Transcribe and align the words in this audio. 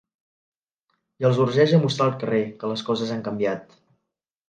I 1.23 1.27
els 1.29 1.43
urgeix 1.45 1.75
a 1.79 1.81
mostrar 1.85 2.09
al 2.09 2.17
carrer 2.25 2.43
‘que 2.59 2.75
les 2.75 2.87
coses 2.91 3.15
han 3.19 3.25
canviat’. 3.33 3.83